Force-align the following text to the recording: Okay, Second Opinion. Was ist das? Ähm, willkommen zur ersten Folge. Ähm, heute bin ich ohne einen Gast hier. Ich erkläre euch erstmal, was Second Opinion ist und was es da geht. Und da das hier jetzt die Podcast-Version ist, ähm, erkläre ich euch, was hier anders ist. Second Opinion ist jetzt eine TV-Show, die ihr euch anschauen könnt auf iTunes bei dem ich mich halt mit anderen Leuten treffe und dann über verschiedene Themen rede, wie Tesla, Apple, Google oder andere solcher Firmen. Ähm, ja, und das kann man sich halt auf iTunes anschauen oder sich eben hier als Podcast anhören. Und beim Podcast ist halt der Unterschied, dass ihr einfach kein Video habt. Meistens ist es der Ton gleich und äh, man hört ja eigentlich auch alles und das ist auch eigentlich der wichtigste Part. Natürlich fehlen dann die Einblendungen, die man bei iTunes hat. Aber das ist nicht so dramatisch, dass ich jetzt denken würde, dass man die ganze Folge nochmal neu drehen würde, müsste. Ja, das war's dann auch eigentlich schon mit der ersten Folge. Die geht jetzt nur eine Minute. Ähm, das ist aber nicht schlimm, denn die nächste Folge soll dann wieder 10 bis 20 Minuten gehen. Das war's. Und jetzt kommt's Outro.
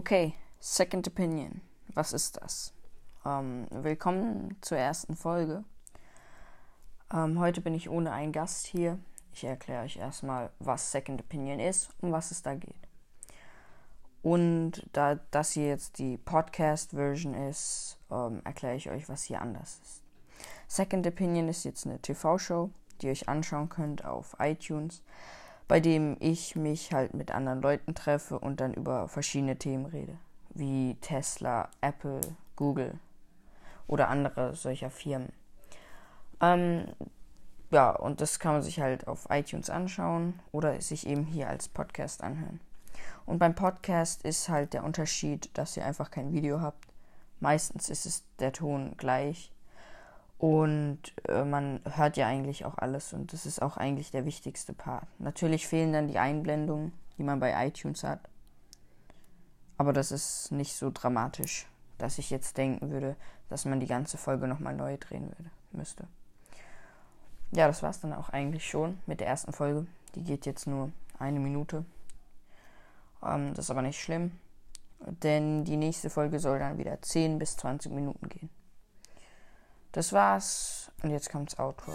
Okay, 0.00 0.32
Second 0.60 1.06
Opinion. 1.08 1.60
Was 1.92 2.14
ist 2.14 2.38
das? 2.40 2.72
Ähm, 3.26 3.66
willkommen 3.70 4.56
zur 4.62 4.78
ersten 4.78 5.14
Folge. 5.14 5.62
Ähm, 7.12 7.38
heute 7.38 7.60
bin 7.60 7.74
ich 7.74 7.90
ohne 7.90 8.10
einen 8.10 8.32
Gast 8.32 8.64
hier. 8.64 8.98
Ich 9.34 9.44
erkläre 9.44 9.84
euch 9.84 9.98
erstmal, 9.98 10.52
was 10.58 10.90
Second 10.90 11.20
Opinion 11.20 11.60
ist 11.60 11.90
und 12.00 12.12
was 12.12 12.30
es 12.30 12.40
da 12.40 12.54
geht. 12.54 12.88
Und 14.22 14.88
da 14.94 15.16
das 15.32 15.52
hier 15.52 15.68
jetzt 15.68 15.98
die 15.98 16.16
Podcast-Version 16.16 17.34
ist, 17.34 17.98
ähm, 18.10 18.40
erkläre 18.42 18.76
ich 18.76 18.88
euch, 18.88 19.06
was 19.10 19.24
hier 19.24 19.42
anders 19.42 19.80
ist. 19.82 20.02
Second 20.66 21.06
Opinion 21.06 21.46
ist 21.46 21.64
jetzt 21.64 21.84
eine 21.84 21.98
TV-Show, 21.98 22.70
die 23.02 23.06
ihr 23.08 23.12
euch 23.12 23.28
anschauen 23.28 23.68
könnt 23.68 24.06
auf 24.06 24.34
iTunes 24.38 25.02
bei 25.70 25.78
dem 25.78 26.16
ich 26.18 26.56
mich 26.56 26.92
halt 26.92 27.14
mit 27.14 27.30
anderen 27.30 27.62
Leuten 27.62 27.94
treffe 27.94 28.40
und 28.40 28.60
dann 28.60 28.74
über 28.74 29.06
verschiedene 29.06 29.56
Themen 29.56 29.86
rede, 29.86 30.18
wie 30.48 30.96
Tesla, 31.00 31.70
Apple, 31.80 32.20
Google 32.56 32.98
oder 33.86 34.08
andere 34.08 34.56
solcher 34.56 34.90
Firmen. 34.90 35.32
Ähm, 36.40 36.86
ja, 37.70 37.92
und 37.92 38.20
das 38.20 38.40
kann 38.40 38.54
man 38.54 38.62
sich 38.62 38.80
halt 38.80 39.06
auf 39.06 39.28
iTunes 39.30 39.70
anschauen 39.70 40.40
oder 40.50 40.80
sich 40.80 41.06
eben 41.06 41.22
hier 41.22 41.48
als 41.48 41.68
Podcast 41.68 42.24
anhören. 42.24 42.58
Und 43.24 43.38
beim 43.38 43.54
Podcast 43.54 44.24
ist 44.24 44.48
halt 44.48 44.72
der 44.72 44.82
Unterschied, 44.82 45.56
dass 45.56 45.76
ihr 45.76 45.86
einfach 45.86 46.10
kein 46.10 46.32
Video 46.32 46.60
habt. 46.60 46.88
Meistens 47.38 47.88
ist 47.90 48.06
es 48.06 48.24
der 48.40 48.52
Ton 48.52 48.96
gleich 48.96 49.52
und 50.40 51.00
äh, 51.28 51.44
man 51.44 51.80
hört 51.84 52.16
ja 52.16 52.26
eigentlich 52.26 52.64
auch 52.64 52.78
alles 52.78 53.12
und 53.12 53.34
das 53.34 53.44
ist 53.44 53.60
auch 53.60 53.76
eigentlich 53.76 54.10
der 54.10 54.24
wichtigste 54.24 54.72
Part. 54.72 55.06
Natürlich 55.18 55.68
fehlen 55.68 55.92
dann 55.92 56.08
die 56.08 56.18
Einblendungen, 56.18 56.92
die 57.18 57.24
man 57.24 57.40
bei 57.40 57.66
iTunes 57.66 58.04
hat. 58.04 58.20
Aber 59.76 59.92
das 59.92 60.10
ist 60.10 60.50
nicht 60.50 60.74
so 60.74 60.90
dramatisch, 60.90 61.66
dass 61.98 62.16
ich 62.16 62.30
jetzt 62.30 62.56
denken 62.56 62.90
würde, 62.90 63.16
dass 63.50 63.66
man 63.66 63.80
die 63.80 63.86
ganze 63.86 64.16
Folge 64.16 64.48
nochmal 64.48 64.74
neu 64.74 64.96
drehen 64.96 65.24
würde, 65.24 65.50
müsste. 65.72 66.06
Ja, 67.50 67.66
das 67.66 67.82
war's 67.82 68.00
dann 68.00 68.14
auch 68.14 68.30
eigentlich 68.30 68.66
schon 68.66 68.98
mit 69.04 69.20
der 69.20 69.26
ersten 69.26 69.52
Folge. 69.52 69.86
Die 70.14 70.24
geht 70.24 70.46
jetzt 70.46 70.66
nur 70.66 70.90
eine 71.18 71.38
Minute. 71.38 71.84
Ähm, 73.22 73.52
das 73.52 73.66
ist 73.66 73.70
aber 73.70 73.82
nicht 73.82 74.00
schlimm, 74.00 74.32
denn 75.00 75.66
die 75.66 75.76
nächste 75.76 76.08
Folge 76.08 76.38
soll 76.38 76.60
dann 76.60 76.78
wieder 76.78 77.02
10 77.02 77.38
bis 77.38 77.58
20 77.58 77.92
Minuten 77.92 78.30
gehen. 78.30 78.48
Das 79.92 80.12
war's. 80.12 80.90
Und 81.02 81.10
jetzt 81.10 81.30
kommt's 81.30 81.58
Outro. 81.58 81.92